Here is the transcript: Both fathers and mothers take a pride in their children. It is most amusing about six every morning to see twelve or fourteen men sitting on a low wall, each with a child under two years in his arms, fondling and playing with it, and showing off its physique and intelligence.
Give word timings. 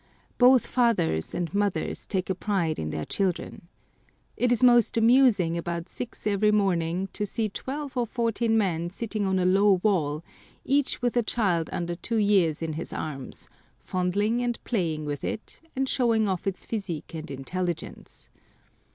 Both 0.39 0.65
fathers 0.65 1.35
and 1.35 1.53
mothers 1.53 2.07
take 2.07 2.31
a 2.31 2.33
pride 2.33 2.79
in 2.79 2.89
their 2.89 3.05
children. 3.05 3.67
It 4.35 4.51
is 4.51 4.63
most 4.63 4.97
amusing 4.97 5.59
about 5.59 5.89
six 5.89 6.25
every 6.25 6.51
morning 6.51 7.07
to 7.13 7.23
see 7.23 7.49
twelve 7.49 7.95
or 7.95 8.07
fourteen 8.07 8.57
men 8.57 8.89
sitting 8.89 9.27
on 9.27 9.37
a 9.37 9.45
low 9.45 9.79
wall, 9.83 10.23
each 10.65 11.03
with 11.03 11.15
a 11.17 11.21
child 11.21 11.69
under 11.71 11.93
two 11.95 12.17
years 12.17 12.63
in 12.63 12.73
his 12.73 12.91
arms, 12.91 13.47
fondling 13.77 14.41
and 14.41 14.57
playing 14.63 15.05
with 15.05 15.23
it, 15.23 15.61
and 15.75 15.87
showing 15.87 16.27
off 16.27 16.47
its 16.47 16.65
physique 16.65 17.13
and 17.13 17.29
intelligence. 17.29 18.31